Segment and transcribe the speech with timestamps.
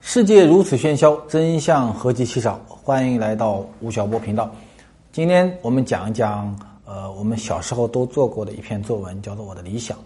[0.00, 2.58] 世界如此喧嚣，真相何其稀少。
[2.86, 4.48] 欢迎来到吴晓波频道。
[5.10, 9.98] 今天我们讲一讲，呃，我们小时候都做过的一篇作文，叫做《我的理想》。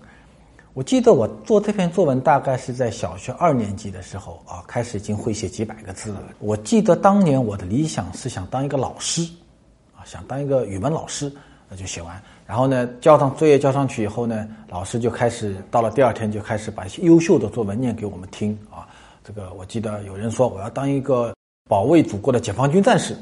[0.72, 6.22] 我记得我做这篇作文大概是在小学二年级的时候啊，开始已经会写几百个字了。
[6.38, 9.28] 我记得当年我的理想是想当一个老师，
[9.94, 11.30] 啊，想当一个语文老师，
[11.69, 12.19] 那就写完。
[12.47, 18.88] 然后呢，交上作业交上去以后呢，老师就开始到了第二天就开始把一些优秀的作文念给我们听啊。
[19.22, 21.34] 这个我记得有人说我要当一个
[21.70, 23.15] 保卫祖国的解放军战士，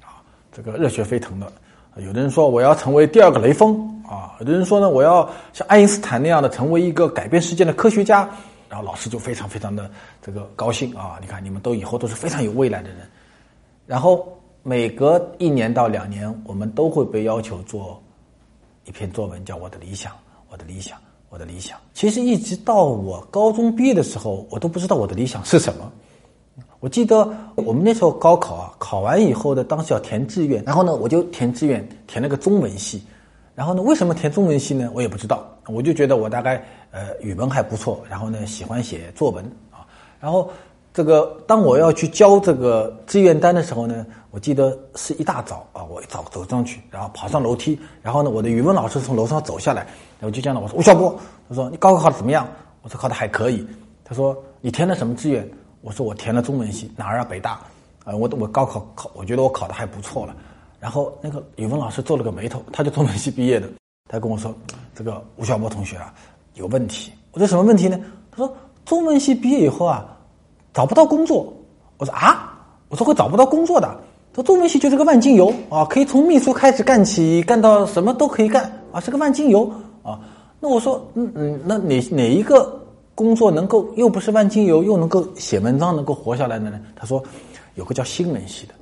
[0.00, 0.18] 啊，
[0.50, 1.46] 这个热血沸腾的；
[1.98, 8.28] 有的人说我要成为第二个雷锋，啊，有的人说呢我要像爱因斯坦那样的成为一个改变世界的科学家。
[8.68, 9.88] 然后老师就非常非常的
[10.20, 11.18] 这个高兴啊！
[11.20, 12.98] 你看你们都以后都是非常有未来的人。
[13.86, 14.26] 然后
[14.64, 18.02] 每隔一年到两年，我们都会被要求做
[18.84, 20.12] 一篇作文，叫《我的理想》，
[20.50, 20.98] 我的理想。
[21.28, 25.90] 我的理想，其实一直到我高中毕业的时候，我都不知道我的理想是什么。
[26.82, 33.00] 我记得我们那时候高考啊，考完以后呢，当时要填志愿，然后呢，我就填志愿填了个中文系。
[33.54, 34.90] 然后呢，为什么填中文系呢？
[34.92, 36.60] 我也不知道，我就觉得我大概
[36.90, 39.86] 呃语文还不错，然后呢喜欢写作文啊。
[40.18, 40.50] 然后
[40.92, 49.86] 这个当我要去交这个志愿单的时候呢，我记得是一大早啊，我一早走上去，然后跑上楼梯，然后呢，我的语文老师从楼上走下来。
[50.18, 51.16] 我就讲了，我说吴晓波，
[51.48, 52.44] 他说你高考考的怎么样？
[52.82, 53.64] 我说考的还可以。
[54.02, 55.48] 他说你填了什么志愿？
[55.82, 57.24] 我说我填了中文系，哪儿啊？
[57.24, 57.60] 北大。
[58.04, 60.34] 啊，我我高考考，我觉得我考的还不错了。
[60.80, 63.68] 然后那个语文老师皱了个眉头，他就中文系毕业的，
[64.08, 64.52] 他跟我说，
[64.92, 66.12] 这个吴晓波同学啊
[66.54, 67.12] 有问题。
[67.30, 68.00] 我说什么问题呢？
[68.32, 70.04] 他说中文系毕业以后啊
[70.74, 71.52] 找不到工作。
[71.98, 73.86] 我说啊，我说会找不到工作的。
[74.32, 79.70] 他说中文系就是个万金油啊，可以从秘书开始干起，干到什么都可以干啊，是个万金油。
[80.02, 80.18] 啊，
[80.58, 82.81] 那我说，嗯嗯，那哪哪一个
[83.14, 86.80] 工作能够又不是万金油，又能够写文章，能够活下来的呢？
[86.96, 87.22] 他说，
[87.74, 88.74] 有个叫新闻系的，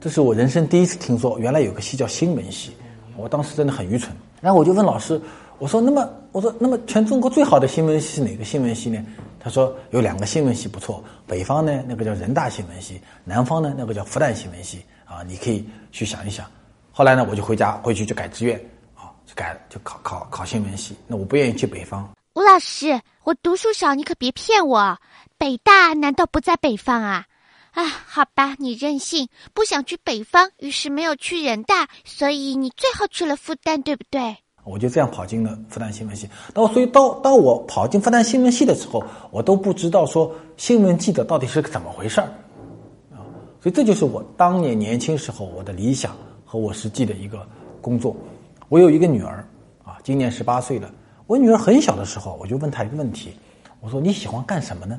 [0.00, 2.72] 这是我人生第一次听说，原来有个系叫新闻系。
[3.16, 5.20] 我当时真的很愚蠢，然后我就问老师，
[5.58, 9.04] 我说，那么我说，那么全中国最好的新闻系是哪个新闻系呢？
[9.40, 16.46] 他说有两个新闻系不错，北方呢那个叫人大新闻系，南方呢那个叫复旦新闻系啊，你可以去想一想。
[16.90, 18.56] 后来呢，我就回家回去就改志愿
[18.94, 19.34] 啊，就。
[19.34, 22.08] 改了就考考考新闻系，那我不愿意去北方。
[22.34, 24.98] 吴老师，我读书少，你可别骗我。
[25.36, 27.26] 北大难道不在北方啊？
[27.72, 34.34] 啊，好吧，你任性，不想去北方，于是没有去人大，所以你最后去了复旦，对不对？
[34.64, 36.26] 我就这样跑进了复旦新闻系。
[36.54, 42.28] 那所以到当我跑进复旦新闻系的时候，我都不知道说新闻记者到底是怎么回事儿
[43.12, 43.20] 啊。
[43.60, 46.16] 所以这就是我当年年轻时候我的理想
[46.46, 47.46] 和我实际的一个
[47.82, 48.16] 工作。
[48.70, 49.46] 我有一个女儿，
[49.84, 50.90] 啊，今年十八岁了。
[51.28, 53.36] 我女儿很小的时候，我就问她一个问题，
[53.80, 54.98] 我说你喜欢干什么呢？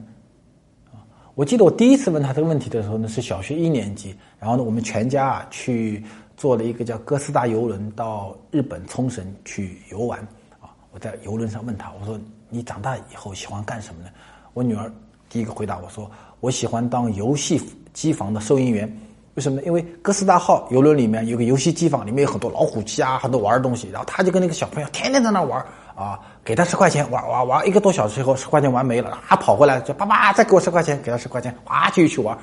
[1.34, 4.16] 我记得我第一次问她这个问题的时候呢，是小学一年级。
[4.40, 6.04] 然后呢，我们全家啊去
[6.38, 10.20] 坐了一个叫哥斯达游轮到日本冲绳去游玩。
[10.60, 14.10] 啊，我在游轮上问她，我说你长大以后喜欢干什么呢？
[14.54, 14.92] 我女儿
[15.30, 16.12] 第一个回答我说，
[16.42, 17.60] 我喜欢当游戏
[17.92, 18.88] 机房的收银员。
[19.34, 19.62] 为什么？
[19.64, 23.90] 因为哥斯达号游轮里面有个游戏机房，里面有很多老虎机啊，很多玩的东西。
[23.90, 25.66] 然后他就跟那个小朋友天天在那玩
[26.00, 32.38] 啊，给他十块钱玩玩玩一个多小时以后，十块钱玩没了，啊，跑回来就爸爸再给我十块钱，给他十块钱，哗继续去玩。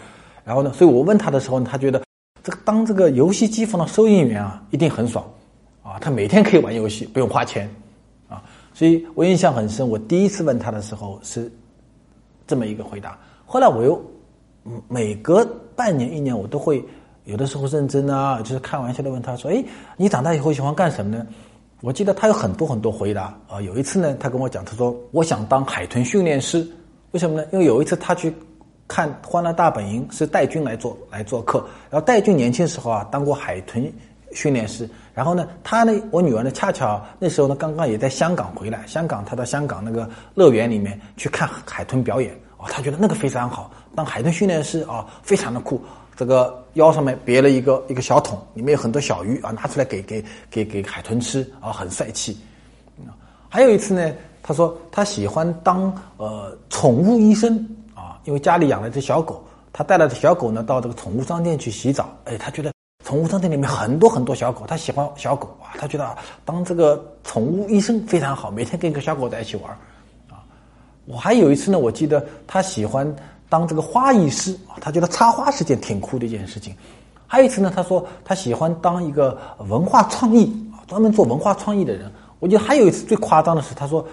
[0.44, 2.02] 然后呢，所以我问他的时候，他觉得
[2.42, 5.24] 这个当这个游戏机房的收银员啊，一定很爽
[5.82, 7.68] 啊，他每天可以玩游戏，不用花钱
[8.28, 8.42] 啊。
[8.74, 11.50] 所以我印象很深，我第一次问他的时候是
[12.46, 13.18] 这么一个回答。
[13.46, 14.04] 后来我又
[14.88, 15.46] 每隔。
[15.76, 16.82] 半年一年，我都会
[17.24, 19.62] 有的时候认真啊，就是开玩笑的问他说：“哎，
[19.98, 21.26] 你长大以后喜欢干什么呢？”
[21.82, 23.60] 我记得他有很多很多回答啊。
[23.60, 26.66] 有一次呢，他跟我讲，他说：“我想当海豚训练师。”
[27.12, 27.46] 为什么呢？
[27.52, 28.34] 因为有一次他去
[28.88, 31.58] 看《欢乐大本营》，是戴军来做来做客。
[31.90, 33.92] 然后戴军年轻时候啊，当过海豚
[34.32, 34.88] 训练师。
[35.14, 38.86] 然后呢，他呢，我女儿呢，恰巧那时候呢，刚刚也在香港回来。
[38.86, 42.34] 香港，他到香港那个乐园里面去看海豚表演。
[42.70, 43.70] 他觉得那个非常好。
[43.94, 45.80] 当海豚训练师啊，非常的酷。
[46.16, 52.38] 这个腰上面别了一个一个小桶，里面有很多小鱼啊，拿出来给给给给海豚吃啊，很帅气。
[53.48, 57.56] 还有一次呢，他说他喜欢当呃宠物医生
[57.94, 62.72] 啊，因为家里养了只小狗，他带了只小狗呢到这个宠物商店去洗澡，哎，他觉得
[63.04, 66.16] 宠物商店里面很多很多小狗，他喜欢小狗啊，他觉得啊
[66.46, 69.78] 当这个宠物医生非常好，每天跟一个小狗在一起玩。
[71.06, 73.10] 我还有一次呢，我记得他喜欢
[73.48, 76.74] 当这个花艺师啊，他觉得插花是件挺酷的一件事情。
[77.26, 79.38] 还有一次呢，他说他喜欢当一个
[79.68, 82.12] 文化创意啊，专门做文化创意的人。
[82.38, 84.06] 我觉得还有一次最夸张的是，他说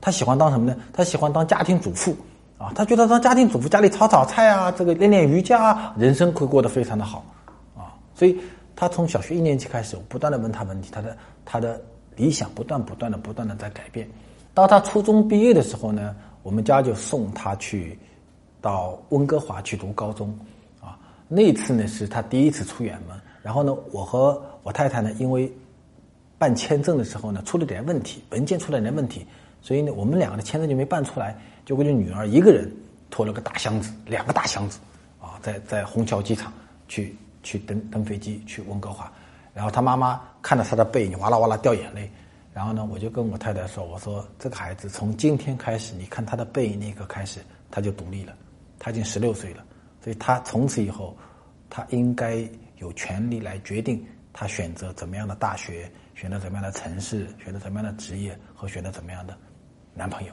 [0.00, 0.76] 他喜欢当什么呢？
[0.92, 2.16] 他喜欢当家庭主妇。
[2.58, 7.22] 啊，他觉得当家庭主妇，家里炒炒菜啊，这个练练瑜伽，人生会过得非常的好，
[7.76, 8.34] 啊，所以
[8.74, 11.14] 他从小学一年级开始，我不断的问他问题，他的
[11.44, 11.78] 他的
[12.16, 14.08] 理想不断不断的不断的在改变。
[14.54, 16.16] 到他初中毕业的时候呢，
[16.46, 17.98] 我们家就送他去
[18.60, 20.32] 到温哥华去读高中，
[20.80, 20.96] 啊，
[21.26, 25.52] 那次呢是他第一次出远门，然后呢，我和我太太呢，因为
[26.38, 29.26] 办签证的时候呢出了点问题，文件出了点问题，
[29.60, 31.36] 所以呢，我们两个的签证就没办出来。
[31.64, 32.70] 就我就女儿一个人
[33.10, 34.78] 拖了个大箱子，两个大箱子，
[35.20, 36.52] 啊，在在虹桥机场
[36.86, 39.10] 去去登登飞机去温哥华，
[39.52, 42.08] 然后他妈妈看着他的背影，哇啦哇啦掉眼泪，
[42.56, 48.34] 然后呢，我就跟我太太说，我说这个孩子从今天开始，你看他的背影那一刻开始，他就独立了，
[48.78, 49.62] 他已经十六岁了，
[50.02, 51.14] 所以他从此以后，
[51.68, 52.48] 他应该
[52.78, 59.36] 有权利来决定他选择怎么样的大学，选择怎么样的城市，选择怎么样的职业和选择怎么样的
[59.92, 60.32] 男朋友。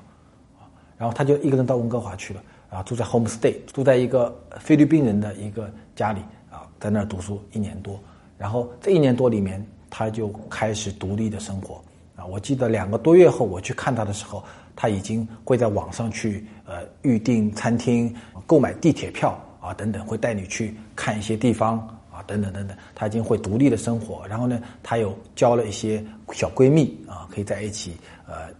[0.98, 8.00] 然后他就一个人到温哥华去了，啊，住在 homestay，住在一个菲律宾人的一个家里，啊，在那儿读书一年多。
[8.38, 11.84] 然后这一年多里面，他就开始独立的生活。
[12.25, 14.44] 我记得两个多月后我去看他的时候，
[14.75, 18.14] 他已经会在网上去呃预订餐厅、
[18.46, 21.78] 购买地铁票啊等等，会带你去看一些地方
[22.12, 22.75] 啊等等等等。
[22.96, 24.28] 他已经会独立的生活。
[24.28, 27.98] 然后呢，他又交了一些小闺蜜啊，可以在一起
[28.28, 28.52] 呃。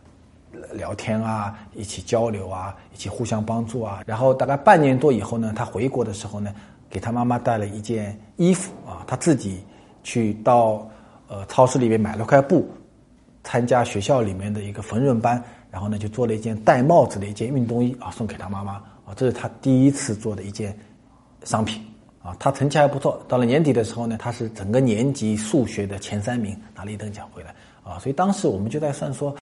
[0.72, 4.02] 聊天啊，一起交流啊，一起互相帮助啊。
[4.06, 6.54] 然后大概半年多以后呢，他回国的时候呢，
[6.92, 9.64] 给他妈妈带了一件衣服啊，他自己
[10.04, 10.88] 去到
[11.28, 12.68] 呃超市里面买了块布，
[13.44, 18.74] 参加学校里面的一个缝纫班，然后呢就做了一件戴帽子的一件运动衣啊，送给他妈妈
[19.06, 19.14] 啊。
[19.16, 20.78] 这是他第一次做的一件
[21.44, 21.86] 商品
[22.22, 22.36] 啊。
[22.40, 27.54] 他成绩还不错，到了年底的时候呢，他是整个年级数学的前三名，拿了一等奖回来
[27.84, 28.00] 啊。
[28.00, 29.36] 所以当时我们就在算说。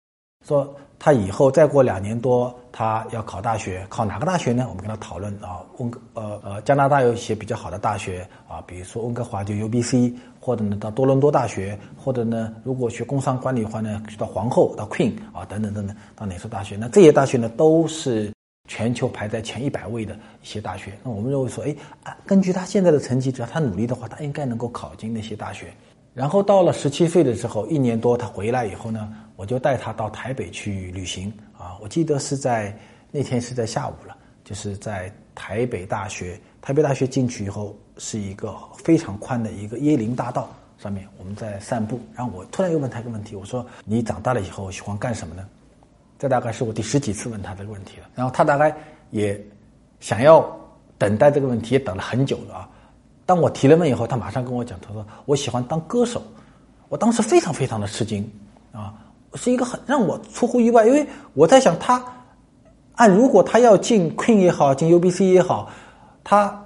[0.48, 4.66] 说他以后再过两年多，他要考大学，考哪个大学呢？
[4.70, 16.76] 我们跟他讨论啊，温哥呃呃加拿大有一些比较好的大学啊，比如说温哥华就 U B C，或者呢到多伦多大学，或者呢如果学工商管理的话呢，去到皇后到 Queen 啊等等等等到哪所大学？
[16.76, 18.32] 那这些大学呢都是
[18.68, 20.94] 全球排在前一百位的一些大学。
[21.04, 21.64] 那我们认为说，
[22.04, 25.74] 哎，根据他现在的成绩，只要他努力的话，他应该能够考进那些大学。
[26.14, 31.78] 然后到了十七岁的时候，一年多他回来以后呢，我就带他到台北去旅行啊。
[31.82, 32.78] 我记得是在
[33.12, 36.40] 那天是在下午了，就是在台北大学。
[36.62, 42.00] 台北大学进去以后是一个非常宽的一个椰林大道上面，我们在散步。
[42.14, 45.48] 然后我突然又问他一个问题，我说：“你长大了以后喜欢干什么呢？”
[46.20, 48.10] 这大概是我第十几次问他这个问题了。
[48.14, 48.76] 然后他大概
[49.10, 49.42] 也
[50.02, 50.46] 想要
[50.98, 52.70] 等待这个问题，也等了很久了啊。
[53.32, 56.22] 当我提了问以后，他马上跟我讲，他说我喜欢当歌手。
[56.90, 58.30] 我当时非常非常的吃惊，
[58.74, 58.94] 啊，
[59.36, 62.04] 是一个很让我出乎意外，因为我在想他
[62.96, 65.70] 按如果他要进 Queen 也好，进 UBC 也好，
[66.26, 66.62] 他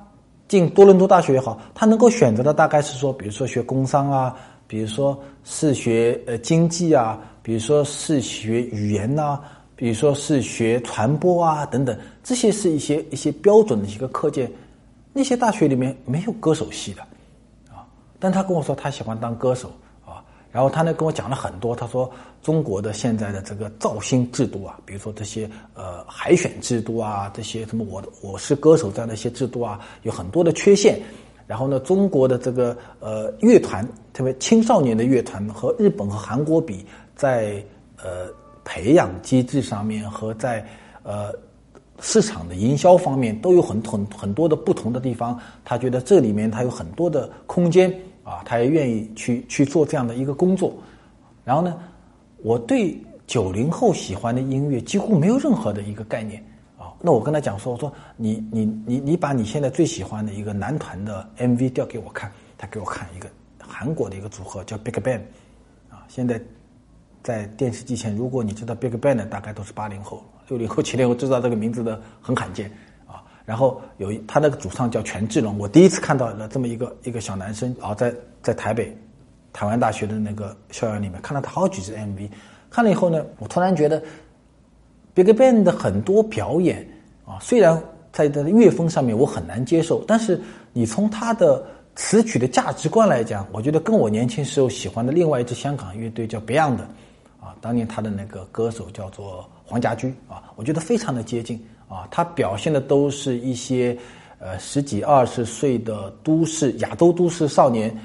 [0.48, 4.36] 进多伦多大学也好，他能够选择的大概是说，比如说学工商啊，
[4.66, 9.40] 比如说是学呃经济啊，比如说是学语言呐，
[9.76, 14.52] 比如说是学传播啊等等，这些是一些一些标准的一个课件。
[15.18, 17.02] 那些大学里面没有歌手系的，
[17.74, 17.88] 啊，
[18.20, 19.72] 但他跟我说他喜欢当歌手
[20.06, 22.12] 啊，然后他呢跟我讲了很多，他说
[22.44, 31.00] 中国的现在的这个造星制度啊，比如说这些呃海选制度啊，这些什么我我是歌手这样的一些制度啊，有很多的缺陷。
[31.48, 37.64] 然后呢，中国的这个呃乐团，特别青少年的乐团和日本和韩国比，在
[38.04, 38.28] 呃
[38.66, 40.68] 培养机制上面和在
[41.04, 41.34] 呃。
[42.02, 47.90] 市场的营销方面都有很很很多的不同的地方，他觉得这里面他有很多的空间
[48.24, 50.74] 啊，他也愿意去去做这样的一个工作。
[51.44, 51.78] 然后呢，
[52.44, 56.44] 我对九零后喜欢的音乐几乎没有任何的一个概念
[56.78, 56.92] 啊。
[57.02, 65.22] 那我跟他讲说，我说你你你你把你现在最喜欢的一个男团的 MV 调给我看，他给我看一个韩国的一个组合叫 BigBang
[65.90, 66.04] 啊。
[66.08, 66.42] 现在
[67.24, 70.24] 在电视机前，如果你知道 BigBang 的，大概都是八零后。
[70.48, 72.72] 六零后、七零后知道这个名字的很罕见
[73.08, 73.24] 啊。
[73.46, 78.96] 然后有一他那个主唱叫权志龙，我第一次看到了这么一个一个小男生啊，在在台北
[79.54, 82.30] 台湾大学的那个校园里面看了他好几支 MV，
[82.70, 84.02] 看了以后呢，我突然觉得
[85.16, 86.86] BigBang 的很多表演
[87.26, 90.40] 啊，虽然在它的乐风上面我很难接受，但是
[90.74, 96.78] 你从他的词曲的价值观来讲，我觉得跟我年轻时候喜欢的另外一支香港乐队叫 Beyond，
[97.40, 103.98] 啊，当年他的那个歌手叫做黄家驹啊，我觉得非常的接近啊，他表现的都是一些
[104.40, 107.96] 呃十几二十岁的都市亚洲都市少年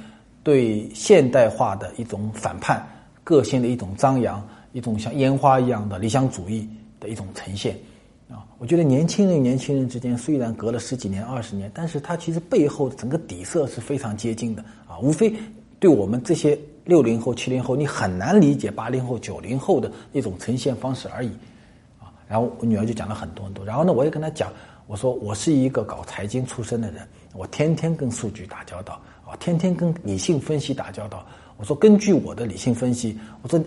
[0.43, 2.85] 对现代化的一种反叛，
[3.23, 7.77] 个性的一种张扬，一种像烟花一样的理想主义的一种呈现。
[8.31, 14.99] 啊，我觉得年轻人与年轻人之间虽然隔了十几年、二十年，但是他其实背后整个底色是非常接近的啊。
[15.01, 15.35] 无非
[15.81, 16.57] 对我们这些
[16.91, 21.31] 六零后、七零后，你很难理解八零后、九零后的那种呈现方式而已
[22.01, 22.11] 啊。
[22.27, 24.53] 然后我女儿就讲了很多很多，然后呢，我也跟她讲，
[24.89, 31.25] 我说我是一个搞财经出身的人，我天天跟数据打交道啊，天天跟理性分析打交道。
[31.57, 33.63] 我说根据我的理性分析，我说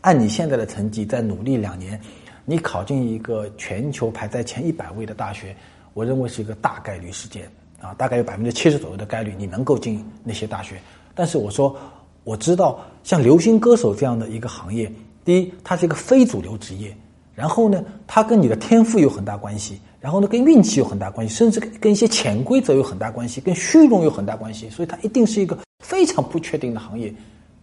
[0.00, 2.00] 按你现在的成绩，再努力两年。
[2.46, 5.54] 你考进一个全球排在前一百位的大学，
[5.92, 10.80] 我认为是一个大概率事件啊，大概有百分之七十左右的概率你能够进那些大学。
[11.14, 11.76] 但是我说，
[12.24, 14.90] 我知道像流行歌手这样的一个行业，
[15.24, 16.94] 第一，它是一个非主流职业，
[17.34, 27.14] 然后呢，它跟你的天赋有很大关系，然后呢，跟运气有很大关系，甚至跟一些潜规则有很大关系，跟虚荣有很大关系，所以它一定是一个非常不确定的行业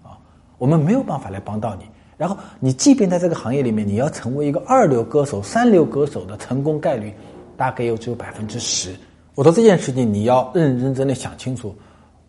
[0.04, 0.18] 啊，
[0.58, 1.86] 我们没有办法来帮到你。
[2.18, 7.12] 然后，你即便在这个行业里面，你要成为一个二流歌手、三流歌手的成功概率，
[7.58, 8.96] 大概又只有百分之十。
[9.34, 11.76] 我说这件事情你要认认真真的想清楚。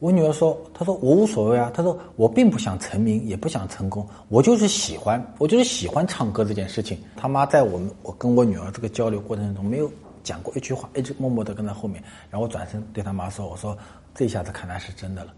[0.03, 9.89] 我女儿说：“她说我无所谓啊，她说我并不想成名，也不想成功，我就是喜欢，我就是喜欢唱歌这件事情。”他妈在我们我跟我女儿这个交流过程中没有
[10.25, 12.03] 讲过一句话，一直默默的跟在后面。
[12.31, 13.79] 然后我转身对他妈说：“我说
[14.13, 15.33] 这下子看来是真的了。”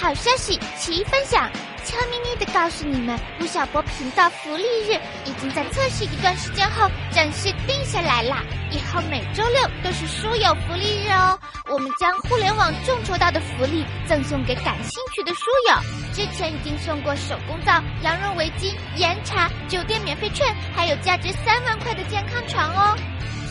[0.00, 1.50] 好消息，齐分享！
[1.84, 8.42] 悄咪咪的告诉你们，吴晓波频道福利日已经在测试一段时间后正式定下来啦！
[8.70, 11.38] 以后每周六都是书友福利日哦。
[11.70, 15.76] 我们将互联网众筹到的福利赠送给感兴趣的书友。
[16.12, 22.96] 之前已经送过手工皂、羊绒围巾、岩茶、酒店免费券，还有价值三万块的健康床哦。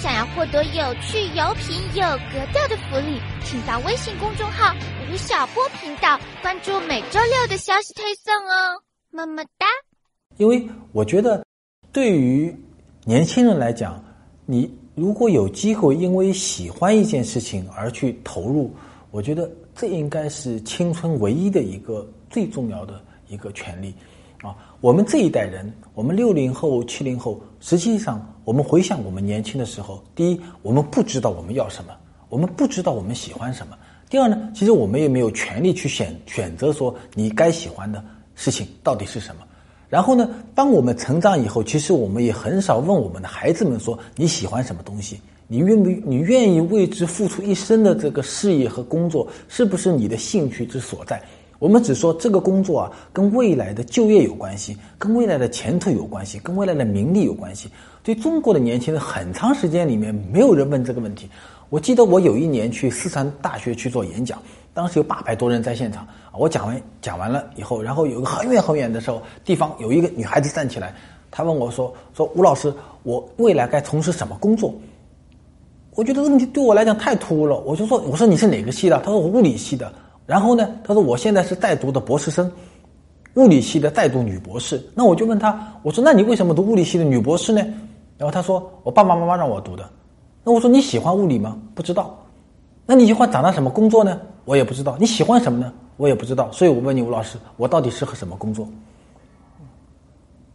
[0.04, 4.76] 想要获得有趣、有品、有格调的福利，请到微信公众号
[5.10, 8.82] “吴晓波频道”关注每周六的消息推送哦，
[9.12, 9.66] 么么哒。
[10.36, 11.46] 因为我觉得，
[11.94, 12.54] 对于
[13.06, 14.04] 年轻人来讲，
[14.46, 18.76] 你如果有机会因为喜欢一件事情而去投入，
[19.10, 23.96] 我觉得这应该是青春唯一的一个最重要的一个权利。
[24.42, 31.94] 啊，我们这一代人，我们六零后、七零后，实际上，我们回想我们年轻的时候，第一，我们不知道我们要什么，
[32.28, 33.74] 我们不知道我们喜欢什么；
[34.10, 38.04] 第二呢，其实我们也没有权利去选选择说你该喜欢的
[38.36, 39.44] 事情到底是什么。
[39.88, 51.22] 然后呢，当我们成长以后，其实我们也很少问我们的孩子们说你喜欢什么东西，你愿不你愿意为之付出一生的这个事业和工作，是不是你的兴趣之所在？
[51.60, 57.70] 我们只说这个工作啊，跟未来的就业有关系，跟未来的前途有关系，跟未来的名利有关系。
[58.04, 61.30] 对中国的年轻人，很长时间里面没有人问这个问题。
[61.70, 64.38] 我记得我有一年去四川大学去做演讲，
[64.74, 66.06] 当时有八百多人在现场。
[66.38, 70.94] 我讲完讲完了以后，然后有个很远很远的时候，地方有一个女孩子站起来，
[71.32, 72.72] 她问我说：“说吴老师，
[73.04, 74.76] 我未来该从事什么工作？”
[75.96, 79.92] 我觉得这个问题对我来讲太突兀了，我就说：“我说你是哪个系的？”她说：“我物理系的。”
[80.28, 80.70] 然后呢？
[80.84, 82.52] 她说我现在是在读的博士生，
[83.36, 84.84] 物理系的在读女博士。
[84.94, 87.66] 那我就问他，我说那你为什么读物理系的女博士呢？
[88.24, 89.84] 然后他说我爸爸妈妈让我读的。
[90.46, 91.60] 那我说你喜欢物理吗？
[91.76, 92.18] 不知道。
[92.86, 94.18] 那你喜欢长大什么工作呢？
[94.46, 94.96] 我也不知道。
[94.98, 95.74] 你喜欢什么呢？
[95.98, 96.50] 我也不知道。
[96.50, 98.66] 所以我问你，吴老师，我到底适合什么工作？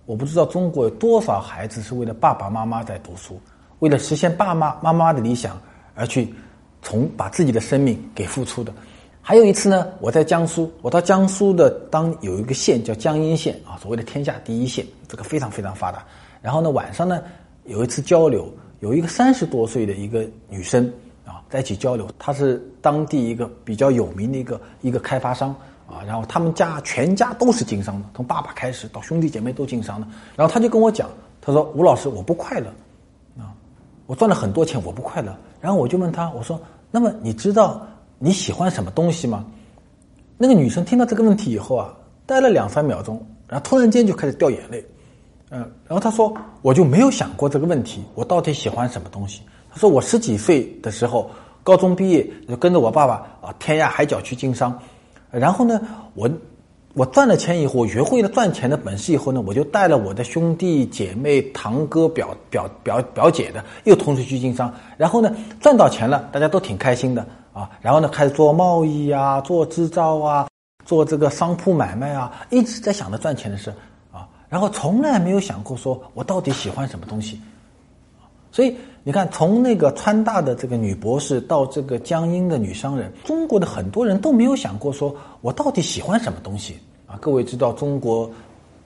[0.06, 3.38] 我不知道中国有多少孩子是为了爸爸妈妈在读书，
[3.80, 5.60] 为了实现爸妈妈妈的理想
[5.94, 6.32] 而去
[6.80, 8.72] 从把自己的生命给付出的。
[9.20, 16.02] 还有一次呢，我在江苏，我到江苏的当有一个县叫江阴县啊，所谓的天下第一县，这个非常非常发达。
[16.40, 17.20] 然后呢，晚上呢
[17.68, 20.90] 有一次交流，有一个三十多岁的一个女生
[21.24, 22.08] 啊，在一起交流。
[22.18, 25.54] 她是当地一个比较有名的一个一个开发商
[25.86, 30.06] 啊，然后他们家全家都是经商的，从爸爸开始到兄弟姐妹都经商的。
[30.34, 31.08] 然后他就跟我讲，
[31.40, 32.68] 他说：“吴老师，我不快乐
[33.38, 33.52] 啊，
[34.06, 36.60] 我赚了很多钱，我不快乐。”然后我就问他，我说
[36.90, 37.86] ：“那么你知道？”
[38.20, 39.46] 你喜欢什么东西吗？
[40.36, 41.94] 那个女生听到这个问题以后啊，
[42.26, 44.84] 呆了两三秒钟，然后突然间就开始掉眼泪。
[45.50, 49.40] 嗯，然后他说：“我就没有想过这个问题，我到底喜欢什么东西？”
[49.72, 51.30] 他说：“我十几岁的时候，
[51.62, 54.78] 高中毕业就跟着我爸爸啊，天涯海角去经商。
[55.30, 55.80] 然后呢，
[56.14, 56.28] 我
[56.94, 64.72] 我赚了钱以后，我学会了赚钱的本事以后呢，我就带了我的兄弟姐妹、堂哥、表表表表姐的，又同时去经商。
[64.96, 67.70] 然后呢，赚到钱了，大家都挺开心的啊。
[67.80, 70.48] 然后呢，开始做贸易啊，做制造啊，
[70.84, 73.72] 做这个商铺买卖啊，一直在想着赚钱的事。
[74.48, 77.40] 然后从来没有想过说我到底喜欢什么东西。
[78.50, 78.74] 所以
[79.04, 86.78] 你看，从那个川大的这个女博士到这个江阴的女商人，中国的很多人都没有想过说我到底喜欢什么东西。
[87.06, 88.30] 啊，各位知道，中国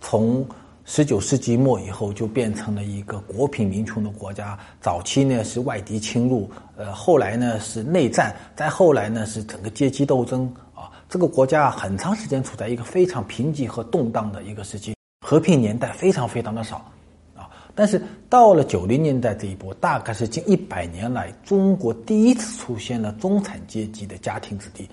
[0.01, 0.45] 从
[0.85, 4.59] 十九世纪末以后就变成了一个国贫民穷的国家。
[4.81, 10.53] 早期呢是外敌侵入，呃，后来呢是内战，再后来呢是整个阶级斗争。
[10.75, 14.95] 啊，这个国家很长时间处在一个非常贫瘠和动荡的一个时期，
[15.33, 16.77] 和平年代非常非常的少。
[17.35, 17.99] 啊，但是
[18.29, 24.87] 到了九零年代这一波，大概是近一百年来中国第一次出现了中产阶级的家庭子弟。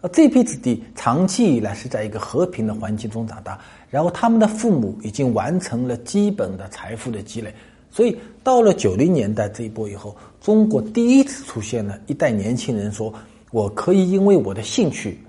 [0.00, 7.54] 而这批子弟长期以来是在一个和平的环境中长大，然后他们的父母已经完成了基本的财富的积累，
[7.90, 13.12] 所以到了九零年代这一波以后，中国第一次出现了一代年轻人说
[13.52, 15.20] ：“我可以因为我的兴趣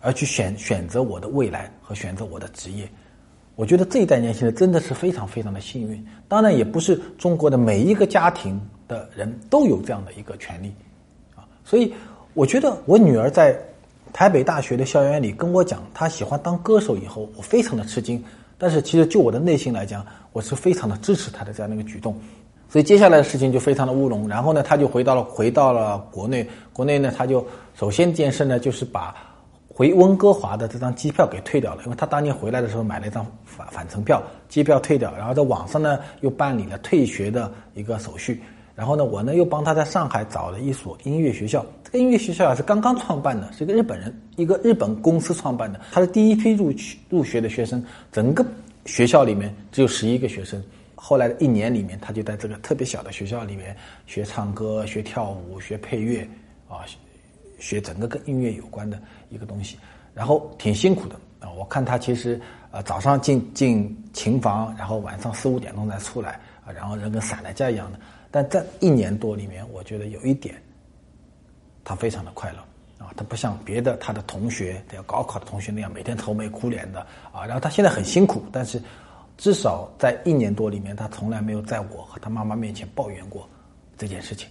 [0.00, 2.88] 而去选选择我的未来和选择我的职业。”
[3.60, 6.02] 我觉得这一代年轻人真的是非常非常的幸运。
[6.28, 10.72] 当然，也不是中国的每一个家庭的人都有这样的一个权利
[11.36, 11.44] 啊。
[11.62, 11.92] 所以，
[12.32, 13.54] 我觉得我女儿在。
[14.12, 18.20] 台北大学的校园里跟我讲，她喜欢当歌手以后，我非常的吃惊。
[18.58, 22.12] 但是其实就我的内心来讲，我是非常的支持她的这样的一个举动。
[22.68, 24.28] 所以接下来的事情就非常的乌龙。
[24.28, 26.44] 然后呢，他就回到了回到了国内。
[26.72, 27.46] 国内呢，他就
[27.78, 29.14] 首先一件事呢，就是把
[29.72, 38.42] 回温哥华的这张机票给退掉了，因为他当年回来的时候买了一张返返程票，机票退掉，然后在网上呢又办理了退学的一个手续。
[38.74, 41.64] 然后呢，我呢又帮他在上海找了一所音乐学校。
[41.84, 45.78] 这个音乐学校啊是刚刚创办的，是一个日本人，一个日本公司创办的。
[45.92, 48.44] 他是第一批入去入学的学生，整个
[48.86, 50.62] 学校里面只有十一个学生。
[50.94, 56.26] 后来的一年里面，他就在这个特别小的学校里面学唱歌、学跳舞、学配乐
[56.68, 56.80] 啊，
[57.60, 59.78] 学整个跟音乐有关的一个东西。
[60.12, 62.40] 然后挺辛苦的啊，我看他其实
[62.72, 66.32] 呃早上进进琴房，然后晚上四五点钟再出来
[66.66, 67.98] 啊，然后人跟散了架一样的。
[68.30, 70.60] 但在一年多里面，我觉得有一点，
[71.84, 72.58] 他非常的快乐
[73.04, 77.00] 啊，他不像别的他的同学，要高考的同学那样每天愁眉苦脸的
[77.32, 77.44] 啊。
[77.46, 78.82] 然后他现在很辛苦，但是
[79.38, 83.48] 至少在一年多里面，他从来没有在我和他妈妈面前抱怨过
[83.96, 84.48] 这件事情。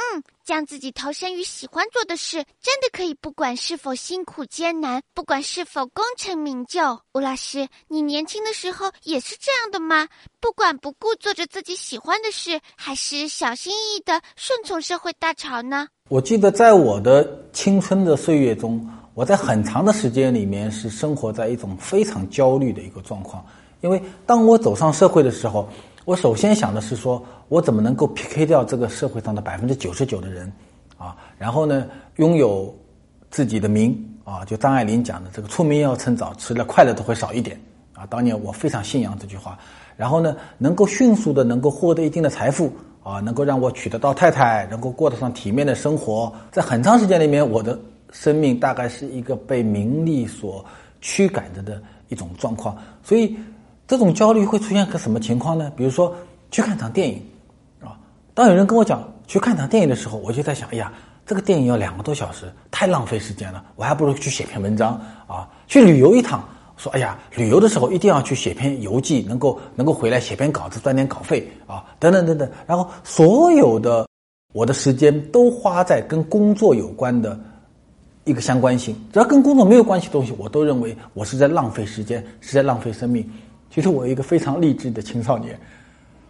[0.00, 6.80] 嗯，将自己投身于喜欢做的事，真的可以不管是否辛苦艰难，不管是否功成名就。
[7.12, 10.08] 吴老师，你年轻的时候也是这样的吗？
[10.40, 15.88] 不管不顾做着自己喜欢的事，还是小心翼翼的顺从社会大潮呢？
[16.08, 23.44] 我记得在我的青春的岁月中，我在很长的时间里面是生活在一种非常焦虑的一个状况，
[23.82, 25.68] 因为当我走上社会的时候。
[26.10, 30.52] 我首先想的是说，我怎么能够 PK 掉这个社会上的百分之九十九的人，
[30.98, 32.76] 啊，然后呢，拥有
[33.30, 37.56] 自己的名啊，就张爱玲讲的这个出名要趁早，吃了快乐都会少一点
[37.94, 38.04] 啊。
[38.06, 39.56] 当年我非常信仰这句话，
[39.96, 42.72] 然后呢，能够迅速的能够获得一定的财富
[43.04, 47.78] 啊，能够让我娶得到太太，能够过得上体面的生活，在很长时间里面，我的
[48.10, 50.64] 生命大概是一个被名利所
[51.00, 53.38] 驱赶着的一种状况，所以。
[53.90, 55.72] 这种焦虑会出现个什么情况呢？
[55.76, 56.14] 比如说
[56.52, 57.20] 去看场电影，
[57.82, 57.98] 啊，
[58.34, 60.92] 当有人跟我讲去看场电影的时候，我就在想，哎呀，
[61.26, 64.92] 这个电影要两个多小时，太浪费时间了，我还不如去写篇文章
[65.26, 65.48] 啊。
[65.66, 72.48] 去旅游一趟，说，哎呀，旅游的时候一定要去写篇游记，能够能够回来写篇稿子赚点稿费啊，等等等等。
[72.68, 74.06] 然后所有的
[74.54, 77.36] 我的时间都花在跟工作有关的
[78.22, 83.28] 一个相关性，只要跟工作没有关系的东西，我都认为我是在浪费时间，是在浪费生命。
[83.70, 85.58] 其实我一个非常励志的青少年，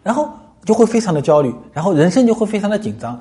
[0.03, 0.29] 然后
[0.67, 3.19] 就会非常的焦虑，然后人生就会非常的紧张。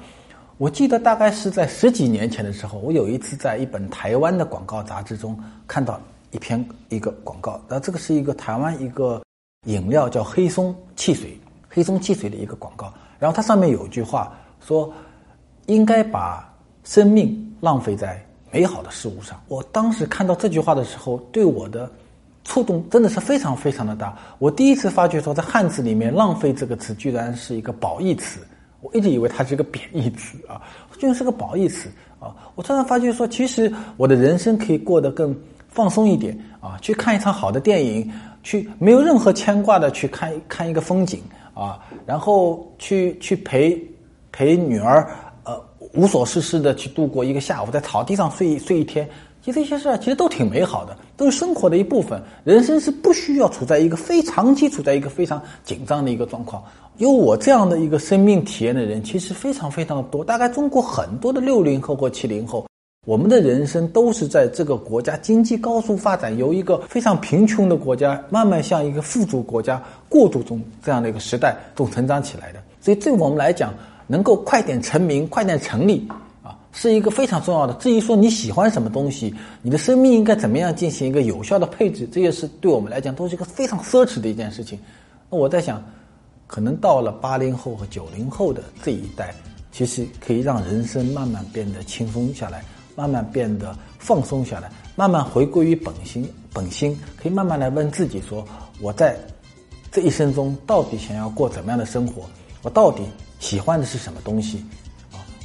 [0.58, 5.97] 我记得大概是在十几年前的时候，我有一次在一本台湾的广告杂志中看到
[6.32, 9.21] 一篇一个广告，那这个是一个台湾一个
[9.67, 12.93] 饮料叫黑松汽水，黑松汽水的一个广告。
[13.19, 14.91] 然后它上面有一句话说
[15.67, 16.53] ：“应该把
[16.84, 21.89] 生命浪费在美好的事物上。”我当时看到这句话的时候，对我的。
[22.43, 24.17] 触动真的是非常非常的大。
[24.39, 28.39] 我第一次发觉说，在汉字里面“浪费”这个词居然是一个褒义词。
[28.82, 30.62] 我一直以为它是一个贬义词啊，
[30.97, 32.34] 居然是个褒义词啊！
[32.56, 38.10] 我突然发觉说，其实我的人生可以过得更放松一点啊，去看一场好的电影，
[38.41, 41.21] 去没有任何牵挂的去看看一个风景
[41.54, 43.78] 啊，然后去去陪
[44.32, 45.06] 陪女儿
[45.43, 49.06] 呃无所事事的去度过一个下午，在草地上睡睡一天，
[49.51, 52.21] 这些事儿其实都挺美好的，都是生活的一部分。
[52.43, 56.63] 人生是不需要处在一个非长期处在一个非常紧张的一个状况。
[56.97, 60.23] 有我这样的一个生命体验的人，其实非常非常多。
[60.23, 62.65] 大概中国很多的六零后或七零后，
[63.07, 72.62] 我们的人生都是在这个国家经济高速发展，由一个非常贫穷的国家慢慢向一个富足国家过渡中这样的一个时代中成长起来的。
[72.81, 73.73] 所以，对我们来讲，
[74.05, 76.05] 能够快点成名、快点成立，
[76.71, 77.73] 是一个非常重要的。
[77.75, 84.79] 至于说你喜欢什么东西，你的生命应该怎么样进行一个有效的配置，这些是对我们来讲都是一个非常奢侈的一件事情。
[85.29, 85.84] 那我在想。
[86.51, 89.36] 可能到了八零后和九零后的这一代，
[89.71, 96.27] 其实可以让人生慢慢变得轻松下来，慢慢变得放松下来，慢慢回归于本心。
[96.51, 98.43] 本心可以慢慢来问自己：说
[98.82, 99.15] 我在
[99.91, 102.23] 这一生中到底想要过怎么样的生活？
[102.63, 103.03] 我到底
[103.39, 104.65] 喜欢的是什么东西？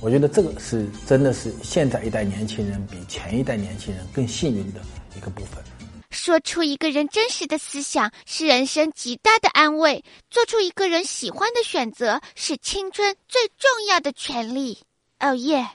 [0.05, 4.83] 我觉得这个是真的是现在一代年轻人比前一代年轻人更幸运的
[5.17, 5.65] 一个部分。
[6.11, 14.77] 说出一个人真实的思想，是人生极大的安慰；做出一个人喜欢的选择，是青春最重要的权利。
[15.21, 15.67] 哦耶！